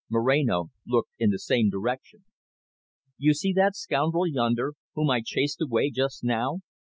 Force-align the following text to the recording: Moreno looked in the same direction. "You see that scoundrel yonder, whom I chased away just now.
Moreno 0.09 0.71
looked 0.87 1.11
in 1.19 1.29
the 1.29 1.37
same 1.37 1.69
direction. 1.69 2.23
"You 3.19 3.35
see 3.35 3.53
that 3.53 3.75
scoundrel 3.75 4.25
yonder, 4.25 4.73
whom 4.95 5.11
I 5.11 5.21
chased 5.23 5.61
away 5.61 5.91
just 5.91 6.23
now. 6.23 6.61